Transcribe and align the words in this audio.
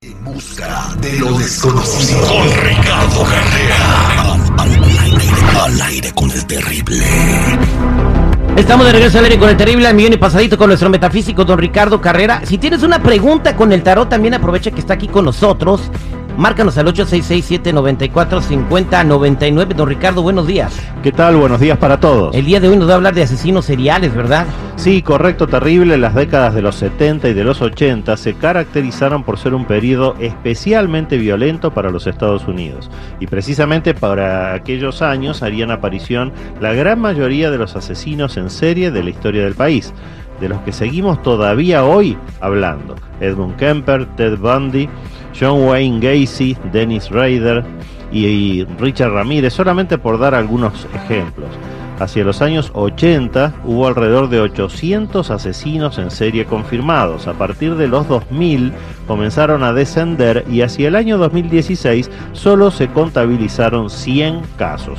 En 0.00 0.24
busca 0.24 0.96
de 1.00 1.10
Ricardo 2.62 3.22
Carrera. 3.24 4.36
Al 5.64 5.80
aire 5.80 6.12
con 6.12 6.30
el 6.30 6.44
terrible. 6.46 7.04
Estamos 8.56 8.86
de 8.86 8.92
regreso 8.92 9.18
al 9.18 9.24
aire 9.24 9.38
con 9.38 9.48
el 9.48 9.56
terrible 9.56 9.86
al 9.86 9.94
millón 9.94 10.14
y 10.14 10.16
pasadito 10.16 10.58
con 10.58 10.68
nuestro 10.68 10.90
metafísico 10.90 11.44
don 11.44 11.58
Ricardo 11.58 12.00
Carrera. 12.00 12.42
Si 12.44 12.58
tienes 12.58 12.82
una 12.82 13.00
pregunta 13.00 13.54
con 13.54 13.72
el 13.72 13.82
tarot, 13.82 14.08
también 14.08 14.34
aprovecha 14.34 14.72
que 14.72 14.80
está 14.80 14.94
aquí 14.94 15.06
con 15.06 15.24
nosotros. 15.24 15.82
Márcanos 16.36 16.76
al 16.78 16.86
866-794-5099. 16.86 19.74
Don 19.74 19.88
Ricardo, 19.88 20.22
buenos 20.22 20.46
días. 20.46 20.80
¿Qué 21.02 21.12
tal? 21.12 21.36
Buenos 21.36 21.60
días 21.60 21.76
para 21.76 22.00
todos. 22.00 22.34
El 22.34 22.46
día 22.46 22.58
de 22.58 22.68
hoy 22.68 22.76
nos 22.76 22.88
va 22.88 22.92
a 22.92 22.94
hablar 22.96 23.12
de 23.14 23.22
asesinos 23.22 23.66
seriales, 23.66 24.14
¿verdad? 24.14 24.46
Sí, 24.76 25.02
correcto, 25.02 25.46
terrible. 25.46 25.98
Las 25.98 26.14
décadas 26.14 26.54
de 26.54 26.62
los 26.62 26.76
70 26.76 27.28
y 27.28 27.34
de 27.34 27.44
los 27.44 27.60
80 27.60 28.16
se 28.16 28.32
caracterizaron 28.34 29.24
por 29.24 29.36
ser 29.38 29.52
un 29.54 29.66
periodo 29.66 30.16
especialmente 30.20 31.18
violento 31.18 31.74
para 31.74 31.90
los 31.90 32.06
Estados 32.06 32.48
Unidos. 32.48 32.90
Y 33.20 33.26
precisamente 33.26 33.92
para 33.92 34.54
aquellos 34.54 35.02
años 35.02 35.42
harían 35.42 35.70
aparición 35.70 36.32
la 36.60 36.72
gran 36.72 36.98
mayoría 36.98 37.50
de 37.50 37.58
los 37.58 37.76
asesinos 37.76 38.38
en 38.38 38.48
serie 38.48 38.90
de 38.90 39.04
la 39.04 39.10
historia 39.10 39.44
del 39.44 39.54
país, 39.54 39.92
de 40.40 40.48
los 40.48 40.62
que 40.62 40.72
seguimos 40.72 41.22
todavía 41.22 41.84
hoy 41.84 42.16
hablando. 42.40 42.94
Edmund 43.20 43.56
Kemper, 43.56 44.06
Ted 44.16 44.38
Bundy, 44.38 44.88
John 45.38 45.66
Wayne 45.66 46.00
Gacy, 46.00 46.56
Dennis 46.72 47.10
Rader 47.10 47.64
y 48.12 48.64
Richard 48.78 49.12
Ramírez, 49.12 49.52
solamente 49.52 49.98
por 49.98 50.18
dar 50.18 50.34
algunos 50.34 50.86
ejemplos. 50.94 51.50
Hacia 51.98 52.24
los 52.24 52.42
años 52.42 52.72
80 52.74 53.54
hubo 53.64 53.86
alrededor 53.86 54.28
de 54.28 54.40
800 54.40 55.30
asesinos 55.30 55.98
en 55.98 56.10
serie 56.10 56.46
confirmados. 56.46 57.28
A 57.28 57.34
partir 57.34 57.76
de 57.76 57.86
los 57.86 58.08
2000 58.08 58.72
comenzaron 59.06 59.62
a 59.62 59.72
descender 59.72 60.44
y 60.50 60.62
hacia 60.62 60.88
el 60.88 60.96
año 60.96 61.16
2016 61.18 62.10
solo 62.32 62.70
se 62.70 62.88
contabilizaron 62.88 63.88
100 63.88 64.42
casos. 64.56 64.98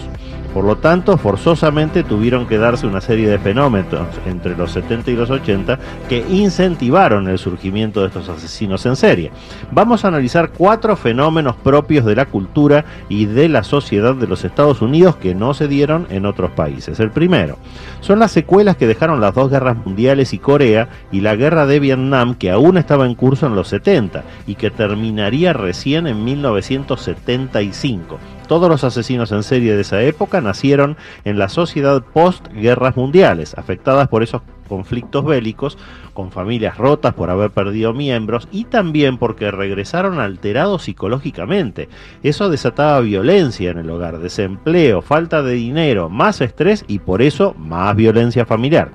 Por 0.54 0.66
lo 0.66 0.78
tanto, 0.78 1.18
forzosamente 1.18 2.04
tuvieron 2.04 2.46
que 2.46 2.60
darse 2.60 2.86
una 2.86 3.02
serie 3.02 3.28
de 3.28 3.40
fenómenos 3.40 4.08
entre 4.28 4.56
los 4.56 4.72
70 4.72 5.12
y 5.12 5.16
los 5.16 5.32
80 5.32 5.80
que 6.08 6.24
incentivaron 6.30 7.28
el 7.28 7.40
surgimiento 7.40 8.02
de 8.02 8.08
estos 8.08 8.30
asesinos 8.30 8.86
en 8.86 8.96
serie. 8.96 9.32
Vamos 9.72 10.06
a 10.06 10.10
analizar 10.10 10.52
cuatro 10.52 10.96
fenómenos 10.96 11.56
propios 11.56 12.06
de 12.06 12.16
la 12.16 12.28
cultura 12.28 12.86
y 13.10 13.26
de 13.26 13.50
la 13.50 13.64
sociedad 13.64 14.14
de 14.14 14.28
los 14.28 14.46
Estados 14.46 14.82
Unidos 14.82 15.16
que 15.16 15.34
no 15.34 15.56
se 15.56 15.68
dieron 15.68 16.06
en 16.10 16.28
otros 16.28 16.52
países. 16.52 17.00
El 17.00 17.10
primero 17.10 17.58
son 18.02 18.20
las 18.20 18.32
secuelas 18.32 18.78
que 18.78 18.86
dejaron 18.88 19.22
las 19.22 19.34
dos 19.34 19.50
guerras 19.50 19.78
mundiales 19.84 20.34
y 20.34 20.40
Corea 20.40 20.90
y 21.12 21.22
la 21.22 21.36
guerra 21.36 21.66
de 21.66 21.80
Vietnam 21.80 22.36
que 22.36 22.52
aún 22.52 22.78
estaba 22.78 23.08
en 23.08 23.16
curso 23.16 23.48
en 23.48 23.56
los 23.56 23.70
70 23.70 24.24
y 24.46 24.54
que 24.56 24.70
terminaría 24.70 25.54
recién 25.54 26.06
en 26.06 26.24
1975. 26.24 28.20
Todos 28.48 28.70
los 28.70 28.84
asesinos 28.84 29.32
en 29.32 29.44
serie 29.44 29.76
de 29.76 29.82
esa 29.82 30.02
época 30.02 30.42
nacieron 30.42 30.98
en 31.26 31.40
la 31.40 31.50
sociedad 31.50 32.04
post-guerras 32.14 32.96
mundiales, 32.96 33.56
afectadas 33.58 34.08
por 34.08 34.24
esos 34.24 34.42
conflictos 34.68 35.24
bélicos, 35.24 35.78
con 36.14 36.32
familias 36.32 36.78
rotas 36.78 37.14
por 37.14 37.30
haber 37.30 37.52
perdido 37.52 37.94
miembros 37.94 38.48
y 38.52 38.66
también 38.66 39.18
porque 39.18 39.52
regresaron 39.52 40.20
alterados 40.20 40.84
psicológicamente. 40.84 41.90
Eso 42.22 42.50
desataba 42.50 43.00
violencia 43.02 43.72
en 43.72 43.80
el 43.80 43.90
hogar, 43.90 44.20
desempleo, 44.20 45.02
falta 45.02 45.42
de 45.42 45.54
dinero, 45.54 46.10
más 46.10 46.42
estrés 46.42 46.86
y 46.88 47.00
por 47.00 47.22
eso 47.22 47.56
más 47.58 47.96
violencia 47.96 48.46
familiar. 48.46 48.92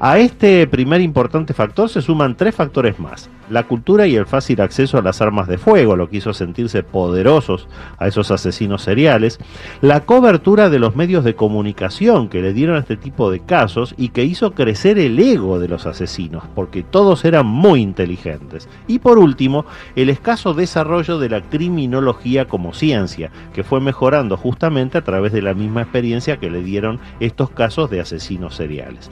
A 0.00 0.18
este 0.18 0.66
primer 0.66 1.00
importante 1.00 1.54
factor 1.54 1.88
se 1.88 2.02
suman 2.02 2.36
tres 2.36 2.54
factores 2.54 2.98
más. 2.98 3.30
La 3.50 3.64
cultura 3.64 4.06
y 4.06 4.16
el 4.16 4.26
fácil 4.26 4.60
acceso 4.60 4.98
a 4.98 5.02
las 5.02 5.20
armas 5.20 5.48
de 5.48 5.58
fuego, 5.58 5.96
lo 5.96 6.08
que 6.08 6.16
hizo 6.16 6.32
sentirse 6.32 6.82
poderosos 6.82 7.68
a 7.98 8.08
esos 8.08 8.30
asesinos 8.30 8.82
seriales. 8.82 9.38
La 9.80 10.00
cobertura 10.00 10.70
de 10.70 10.78
los 10.78 10.96
medios 10.96 11.24
de 11.24 11.34
comunicación 11.34 12.28
que 12.28 12.40
le 12.40 12.52
dieron 12.52 12.76
a 12.76 12.80
este 12.80 12.96
tipo 12.96 13.30
de 13.30 13.40
casos 13.40 13.94
y 13.98 14.08
que 14.08 14.24
hizo 14.24 14.52
crecer 14.52 14.98
el 14.98 15.18
ego 15.18 15.58
de 15.58 15.68
los 15.68 15.86
asesinos, 15.86 16.44
porque 16.54 16.82
todos 16.82 17.24
eran 17.24 17.46
muy 17.46 17.80
inteligentes. 17.80 18.68
Y 18.86 18.98
por 18.98 19.18
último, 19.18 19.66
el 19.94 20.08
escaso 20.08 20.54
desarrollo 20.54 21.18
de 21.18 21.28
la 21.28 21.42
criminología 21.42 22.46
como 22.46 22.72
ciencia, 22.72 23.30
que 23.52 23.64
fue 23.64 23.80
mejorando 23.80 24.36
justamente 24.36 24.98
a 24.98 25.04
través 25.04 25.32
de 25.32 25.42
la 25.42 25.54
misma 25.54 25.82
experiencia 25.82 26.38
que 26.38 26.50
le 26.50 26.62
dieron 26.62 27.00
estos 27.20 27.50
casos 27.50 27.90
de 27.90 28.00
asesinos 28.00 28.54
seriales. 28.54 29.10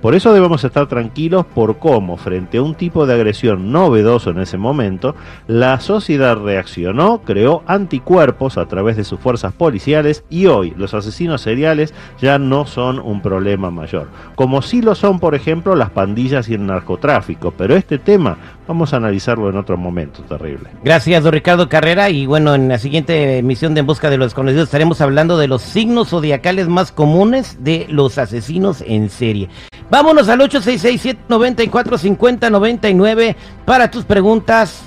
Por 0.00 0.16
eso 0.16 0.32
debemos 0.32 0.64
estar 0.64 0.88
tranquilos 0.88 1.46
por 1.46 1.78
cómo, 1.78 2.16
frente 2.16 2.58
a 2.58 2.62
un 2.62 2.74
tipo 2.74 3.06
de 3.06 3.14
agresión 3.14 3.70
novedoso 3.72 4.30
en 4.30 4.38
ese 4.38 4.58
momento, 4.58 5.14
la 5.46 5.80
sociedad 5.80 6.36
reaccionó, 6.36 7.22
creó 7.24 7.62
anticuerpos 7.66 8.58
a 8.58 8.66
través 8.66 8.96
de 8.96 9.04
sus 9.04 9.18
fuerzas 9.18 9.52
policiales 9.52 10.24
y 10.30 10.46
hoy 10.46 10.74
los 10.76 10.94
asesinos 10.94 11.40
seriales 11.40 11.94
ya 12.20 12.38
no 12.38 12.66
son 12.66 12.98
un 12.98 13.22
problema 13.22 13.70
mayor. 13.70 14.08
Como 14.34 14.62
sí 14.62 14.82
lo 14.82 14.94
son, 14.94 15.18
por 15.18 15.34
ejemplo, 15.34 15.74
las 15.74 15.90
pandillas 15.90 16.48
y 16.48 16.54
el 16.54 16.66
narcotráfico, 16.66 17.52
pero 17.56 17.74
este 17.74 17.98
tema 17.98 18.36
vamos 18.68 18.92
a 18.92 18.96
analizarlo 18.96 19.48
en 19.48 19.56
otro 19.56 19.76
momento 19.76 20.22
terrible. 20.22 20.70
Gracias, 20.84 21.22
don 21.24 21.32
Ricardo 21.32 21.68
Carrera. 21.68 22.10
Y 22.10 22.26
bueno, 22.26 22.54
en 22.54 22.68
la 22.68 22.78
siguiente 22.78 23.38
emisión 23.38 23.74
de 23.74 23.80
En 23.80 23.86
Busca 23.86 24.10
de 24.10 24.18
los 24.18 24.26
Desconocidos 24.26 24.64
estaremos 24.64 25.00
hablando 25.00 25.38
de 25.38 25.48
los 25.48 25.62
signos 25.62 26.10
zodiacales 26.10 26.68
más 26.68 26.92
comunes 26.92 27.64
de 27.64 27.86
los 27.88 28.18
asesinos 28.18 28.82
en 28.86 29.10
serie. 29.10 29.48
Vámonos 29.92 30.28
al 30.30 30.40
866-794-5099 30.40 33.36
para 33.66 33.90
tus 33.90 34.06
preguntas 34.06 34.82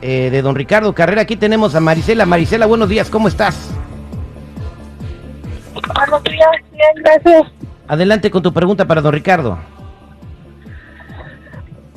eh, 0.00 0.28
de 0.30 0.42
don 0.42 0.54
Ricardo 0.54 0.94
Carrera. 0.94 1.22
Aquí 1.22 1.34
tenemos 1.34 1.74
a 1.74 1.80
Marisela. 1.80 2.24
Marisela, 2.24 2.66
buenos 2.66 2.88
días, 2.88 3.10
¿cómo 3.10 3.26
estás? 3.26 3.72
Buenos 5.72 6.22
días, 6.22 6.50
bien, 6.70 7.02
gracias. 7.02 7.50
Adelante 7.88 8.30
con 8.30 8.44
tu 8.44 8.52
pregunta 8.52 8.86
para 8.86 9.00
don 9.00 9.12
Ricardo. 9.12 9.58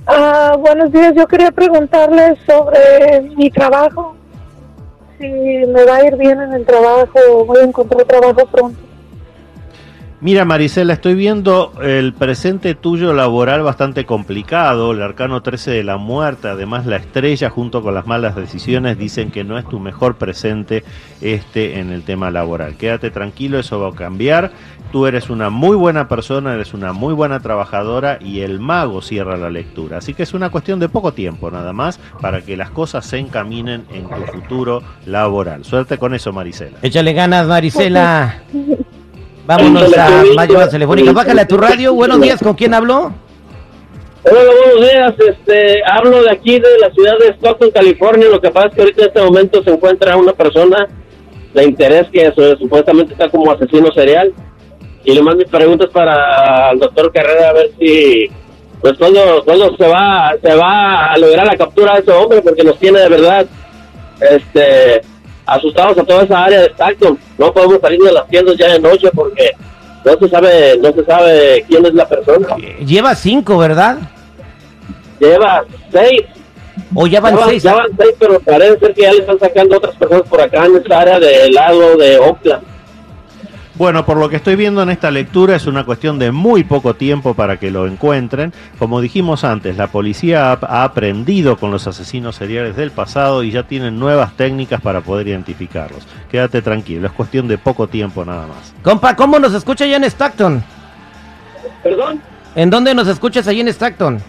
Ah, 0.08 0.56
buenos 0.58 0.92
días, 0.92 1.14
yo 1.16 1.28
quería 1.28 1.52
preguntarle 1.52 2.40
sobre 2.48 3.22
mi 3.36 3.52
trabajo. 3.52 4.16
Si 5.20 5.28
me 5.28 5.86
va 5.86 5.98
a 5.98 6.08
ir 6.08 6.16
bien 6.16 6.42
en 6.42 6.54
el 6.54 6.66
trabajo, 6.66 7.46
voy 7.46 7.60
a 7.60 7.66
encontrar 7.66 8.04
trabajo 8.06 8.48
pronto. 8.48 8.87
Mira 10.20 10.46
Marisela, 10.46 10.94
estoy 10.94 11.14
viendo 11.14 11.74
el 11.80 12.12
presente 12.12 12.74
tuyo 12.74 13.14
laboral 13.14 13.62
bastante 13.62 14.08
complicado, 14.08 14.92
el 14.92 15.04
arcano 15.04 15.44
13 15.44 15.70
de 15.70 15.84
la 15.84 15.98
muerte, 15.98 16.48
además 16.48 16.88
la 16.88 16.96
estrella 16.96 17.52
junto 17.52 17.84
con 17.84 17.94
las 17.94 18.08
malas 18.08 18.36
decisiones 18.36 18.98
dicen 18.98 19.30
que 19.30 19.44
no 19.44 19.60
es 19.60 19.70
tu 19.70 19.80
mejor 19.80 20.16
presente 20.16 20.84
este 21.22 21.78
en 21.80 21.92
el 21.92 22.02
tema 22.02 22.32
laboral. 22.32 22.78
Quédate 22.78 23.12
tranquilo, 23.12 23.60
eso 23.60 23.80
va 23.80 23.90
a 23.90 23.92
cambiar. 23.92 24.54
Tú 24.92 25.06
eres 25.06 25.30
una 25.30 25.52
muy 25.52 25.76
buena 25.76 26.08
persona, 26.08 26.56
eres 26.56 26.74
una 26.74 26.94
muy 26.94 27.14
buena 27.14 27.40
trabajadora 27.40 28.18
y 28.20 28.40
el 28.40 28.60
mago 28.60 29.04
cierra 29.04 29.38
la 29.38 29.52
lectura. 29.52 30.00
Así 30.00 30.16
que 30.16 30.24
es 30.24 30.34
una 30.34 30.50
cuestión 30.50 30.80
de 30.80 30.90
poco 30.90 31.14
tiempo 31.14 31.52
nada 31.52 31.74
más 31.74 32.00
para 32.20 32.42
que 32.42 32.58
las 32.58 32.72
cosas 32.72 33.06
se 33.06 33.20
encaminen 33.20 33.86
en 33.94 34.10
tu 34.10 34.32
futuro 34.34 34.82
laboral. 35.06 35.64
Suerte 35.64 36.00
con 36.00 36.16
eso, 36.16 36.34
Marisela. 36.34 36.80
Échale 36.82 37.14
ganas, 37.14 37.46
Marisela. 37.46 38.42
Vámonos 39.48 39.98
a 39.98 40.24
más 40.36 40.48
llamadas 40.48 40.72
telefónicas. 40.72 41.14
Bájale 41.14 41.42
a 41.42 41.48
tu 41.48 41.58
radio. 41.58 41.94
Buenos 41.94 42.20
días, 42.22 42.40
¿con 42.44 42.54
quién 42.54 42.74
habló? 42.74 43.14
Hola, 44.24 44.42
buenos 44.62 44.92
días. 44.92 45.14
Este, 45.26 45.82
hablo 45.86 46.22
de 46.24 46.32
aquí 46.32 46.60
de 46.60 46.78
la 46.82 46.92
ciudad 46.92 47.14
de 47.18 47.30
Stockton, 47.36 47.72
California. 47.72 48.28
Lo 48.30 48.42
que 48.42 48.52
pasa 48.52 48.68
es 48.68 48.74
que 48.76 48.82
ahorita 48.82 49.02
en 49.04 49.08
este 49.08 49.22
momento 49.22 49.64
se 49.64 49.70
encuentra 49.70 50.18
una 50.18 50.34
persona 50.34 50.88
de 51.54 51.64
interés 51.64 52.08
que 52.12 52.30
su- 52.36 52.58
supuestamente 52.58 53.14
está 53.14 53.30
como 53.30 53.50
asesino 53.52 53.90
serial. 53.94 54.34
Y 55.06 55.14
le 55.14 55.22
mando 55.22 55.40
mis 55.40 55.50
preguntas 55.50 55.90
para 55.94 56.72
el 56.72 56.80
doctor 56.80 57.14
Carrera 57.14 57.50
a 57.50 57.54
ver 57.54 57.70
si, 57.80 58.30
pues 58.82 58.98
cuando, 58.98 59.44
cuando 59.46 59.78
se 59.78 59.88
va, 59.88 60.34
se 60.44 60.54
va 60.56 61.06
a 61.14 61.18
lograr 61.18 61.46
la 61.46 61.56
captura 61.56 61.94
de 61.94 62.00
ese 62.02 62.12
hombre, 62.12 62.42
porque 62.42 62.66
nos 62.66 62.78
tiene 62.78 63.00
de 63.00 63.08
verdad, 63.08 63.46
este, 64.20 65.02
asustados 65.48 65.98
a 65.98 66.04
toda 66.04 66.24
esa 66.24 66.44
área 66.44 66.62
de 66.62 66.68
Stockton. 66.68 67.18
No 67.38 67.52
podemos 67.54 67.80
salir 67.82 68.00
de 68.00 68.12
las 68.12 68.28
tiendas 68.28 68.56
ya 68.58 68.68
de 68.74 68.80
noche 68.80 69.10
porque 69.16 69.52
no 70.06 70.14
se 70.20 70.30
sabe, 70.30 70.78
no 70.82 70.92
se 70.94 71.04
sabe 71.06 71.66
quién 71.68 71.86
es 71.86 71.94
la 71.94 72.08
persona. 72.08 72.48
Lleva 72.86 73.16
cinco, 73.16 73.58
¿verdad? 73.58 73.98
Lleva 75.20 75.64
seis. 75.92 76.22
O 76.94 77.08
ya 77.08 77.20
van 77.20 77.34
Ya 77.34 77.40
van, 77.40 77.50
seis. 77.50 77.64
ya 77.64 77.74
van 77.74 77.88
seis, 77.98 78.12
pero 78.20 78.40
parece 78.40 78.80
ser 78.80 78.94
que 78.94 79.02
ya 79.02 79.12
le 79.14 79.20
están 79.20 79.40
sacando 79.40 79.78
otras 79.78 79.96
personas 79.96 80.28
por 80.30 80.40
acá 80.42 80.66
en 80.66 80.76
esta 80.76 81.00
área 81.00 81.20
del 81.20 81.52
lado 81.54 81.98
de 81.98 82.20
Oakland. 82.20 82.64
Bueno, 83.78 84.06
por 84.08 84.18
lo 84.18 84.28
que 84.28 84.38
estoy 84.38 84.56
viendo 84.56 84.82
en 84.82 84.90
esta 84.90 85.12
lectura 85.12 85.56
es 85.56 85.68
una 85.68 85.86
cuestión 85.86 86.18
de 86.18 86.32
muy 86.32 86.64
poco 86.64 86.96
tiempo 86.96 87.36
para 87.36 87.58
que 87.58 87.70
lo 87.70 87.86
encuentren. 87.86 88.52
Como 88.80 89.02
dijimos 89.02 89.44
antes, 89.44 89.78
la 89.78 89.86
policía 89.88 90.52
ha, 90.60 90.84
aprendido 90.84 91.58
con 91.58 91.70
los 91.70 91.86
asesinos 91.86 92.36
seriales 92.38 92.76
del 92.76 92.90
pasado 92.90 93.44
y 93.44 93.52
ya 93.52 93.64
tienen 93.64 94.00
nuevas 94.00 94.36
técnicas 94.36 94.82
para 94.82 95.02
poder 95.02 95.28
identificarlos. 95.28 96.08
Quédate 96.32 96.64
tranquilo, 96.64 97.06
es 97.06 97.14
cuestión 97.14 97.48
de 97.48 97.60
poco 97.60 97.88
tiempo 97.88 98.26
nada 98.26 98.48
más. 98.48 98.74
Compa, 98.82 99.16
¿cómo 99.16 99.38
nos 99.38 99.54
escucha 99.54 99.84
allá 99.84 99.98
en 99.98 100.06
Stockton? 100.06 100.64
Perdón. 101.84 102.20
¿En 102.56 102.72
dónde 102.72 102.96
nos 102.96 103.08
escuchas 103.08 103.48
allí 103.48 103.62
en 103.62 103.68
Stockton? 103.68 104.20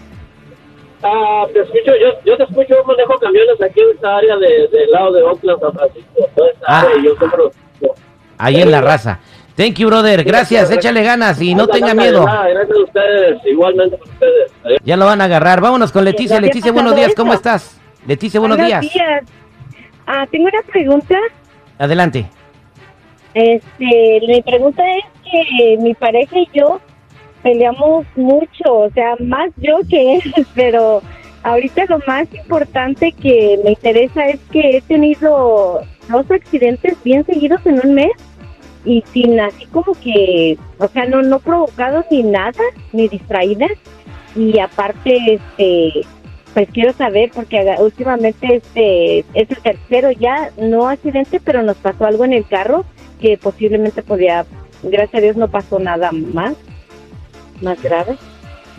Ah, 1.01 1.45
te 1.51 1.61
escucho, 1.61 1.91
yo, 1.99 2.09
yo 2.23 2.37
te 2.37 2.43
escucho, 2.43 2.67
yo 2.69 2.83
manejo 2.85 3.17
camiones 3.19 3.59
aquí 3.63 3.79
en 3.79 3.95
esta 3.95 4.15
área 4.17 4.35
de- 4.37 4.67
del 4.67 4.91
lado 4.91 5.11
de 5.13 5.23
Oakland, 5.23 5.59
San 5.59 5.73
Francisco. 5.73 6.29
Toda 6.35 6.49
esta 6.51 6.65
Ah. 6.67 6.81
área, 6.81 6.97
y 6.99 7.05
yo 7.05 7.13
escucho. 7.13 7.51
Ahí 8.37 8.61
en 8.61 8.69
la 8.71 8.79
raza. 8.81 9.19
Thank 9.59 9.73
you, 9.73 9.87
brother. 9.87 10.23
Gracias, 10.23 10.71
échale 10.71 11.03
ganas 11.03 11.41
y 11.41 11.53
no 11.53 11.67
tenga 11.67 11.93
miedo. 11.93 12.25
nada, 12.25 12.47
Gracias 12.47 12.77
a 12.77 12.81
ustedes, 12.81 13.41
igualmente 13.45 13.97
para 13.97 14.09
ustedes. 14.09 14.51
Adiós. 14.63 14.79
Ya 14.85 14.95
lo 14.95 15.05
van 15.05 15.19
a 15.19 15.25
agarrar. 15.25 15.59
Vámonos 15.59 15.91
con 15.91 16.05
Leticia. 16.05 16.39
Leticia, 16.39 16.71
buenos 16.71 16.95
días. 16.95 17.11
¿Cómo 17.13 17.33
estás? 17.33 17.77
Leticia, 18.07 18.39
buenos 18.39 18.57
días. 18.57 18.85
Ah, 20.07 20.25
tengo 20.31 20.47
una 20.47 20.61
pregunta. 20.61 21.13
Adelante. 21.77 22.29
Este, 23.33 24.21
mi 24.25 24.41
pregunta 24.43 24.81
es 24.95 25.03
que 25.29 25.77
mi 25.81 25.93
pareja 25.93 26.39
y 26.39 26.47
yo 26.53 26.79
peleamos 27.43 28.05
mucho, 28.15 28.73
o 28.73 28.89
sea, 28.91 29.17
más 29.19 29.51
yo 29.57 29.79
que 29.89 30.15
él, 30.15 30.33
pero 30.55 31.01
ahorita 31.43 31.83
lo 31.89 31.99
más 32.07 32.33
importante 32.33 33.11
que 33.11 33.59
me 33.65 33.71
interesa 33.71 34.25
es 34.25 34.39
que 34.53 34.77
he 34.77 34.81
tenido 34.83 35.81
dos 36.07 36.31
accidentes 36.31 36.95
bien 37.03 37.25
seguidos 37.25 37.59
en 37.65 37.85
un 37.85 37.95
mes 37.95 38.11
y 38.85 39.03
sin 39.11 39.39
así 39.39 39.65
como 39.67 39.93
que, 39.93 40.57
o 40.77 40.87
sea, 40.87 41.05
no 41.05 41.21
no 41.21 41.39
provocados 41.39 42.05
ni 42.11 42.23
nada, 42.23 42.63
ni 42.93 43.07
distraídas 43.07 43.71
y 44.35 44.59
aparte 44.59 45.33
este 45.33 46.05
pues 46.53 46.67
quiero 46.73 46.93
saber 46.93 47.31
porque 47.33 47.75
últimamente 47.79 48.55
este 48.55 49.19
es 49.19 49.49
el 49.49 49.57
tercero 49.61 50.11
ya 50.11 50.51
no 50.57 50.87
accidente, 50.87 51.39
pero 51.39 51.61
nos 51.61 51.77
pasó 51.77 52.05
algo 52.05 52.25
en 52.25 52.33
el 52.33 52.47
carro 52.47 52.85
que 53.21 53.37
posiblemente 53.37 54.01
podía, 54.01 54.45
gracias 54.83 55.15
a 55.15 55.21
Dios 55.21 55.37
no 55.37 55.47
pasó 55.49 55.79
nada 55.79 56.11
más, 56.11 56.55
más 57.61 57.81
grave. 57.81 58.17